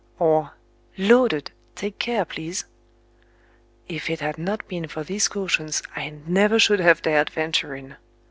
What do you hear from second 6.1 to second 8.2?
never should have dared venture in.